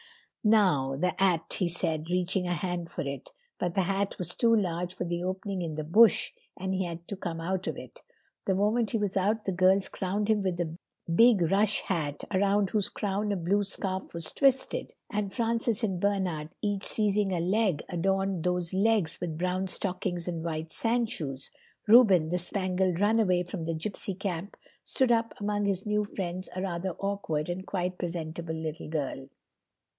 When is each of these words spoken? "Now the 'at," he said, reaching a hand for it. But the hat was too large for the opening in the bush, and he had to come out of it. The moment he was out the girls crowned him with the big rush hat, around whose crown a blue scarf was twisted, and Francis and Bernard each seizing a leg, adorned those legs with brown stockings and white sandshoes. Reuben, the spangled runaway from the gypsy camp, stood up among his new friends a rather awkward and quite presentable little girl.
"Now 0.43 0.95
the 0.97 1.13
'at," 1.21 1.53
he 1.53 1.69
said, 1.69 2.07
reaching 2.09 2.47
a 2.47 2.53
hand 2.55 2.89
for 2.89 3.03
it. 3.03 3.31
But 3.59 3.75
the 3.75 3.83
hat 3.83 4.17
was 4.17 4.33
too 4.33 4.55
large 4.55 4.95
for 4.95 5.03
the 5.05 5.21
opening 5.21 5.61
in 5.61 5.75
the 5.75 5.83
bush, 5.83 6.33
and 6.57 6.73
he 6.73 6.85
had 6.85 7.07
to 7.09 7.15
come 7.15 7.39
out 7.39 7.67
of 7.67 7.77
it. 7.77 8.01
The 8.47 8.55
moment 8.55 8.89
he 8.89 8.97
was 8.97 9.15
out 9.15 9.45
the 9.45 9.51
girls 9.51 9.89
crowned 9.89 10.27
him 10.27 10.39
with 10.41 10.57
the 10.57 10.75
big 11.13 11.43
rush 11.51 11.81
hat, 11.81 12.23
around 12.33 12.71
whose 12.71 12.89
crown 12.89 13.31
a 13.31 13.35
blue 13.35 13.61
scarf 13.61 14.15
was 14.15 14.31
twisted, 14.31 14.93
and 15.11 15.31
Francis 15.31 15.83
and 15.83 15.99
Bernard 15.99 16.49
each 16.63 16.85
seizing 16.87 17.31
a 17.31 17.39
leg, 17.39 17.83
adorned 17.87 18.43
those 18.43 18.73
legs 18.73 19.19
with 19.21 19.37
brown 19.37 19.67
stockings 19.67 20.27
and 20.27 20.43
white 20.43 20.69
sandshoes. 20.71 21.51
Reuben, 21.87 22.29
the 22.29 22.39
spangled 22.39 22.99
runaway 22.99 23.43
from 23.43 23.65
the 23.65 23.75
gypsy 23.75 24.17
camp, 24.19 24.57
stood 24.83 25.11
up 25.11 25.35
among 25.39 25.65
his 25.65 25.85
new 25.85 26.03
friends 26.03 26.49
a 26.55 26.63
rather 26.63 26.93
awkward 26.97 27.47
and 27.47 27.67
quite 27.67 27.99
presentable 27.99 28.55
little 28.55 28.89
girl. 28.89 29.27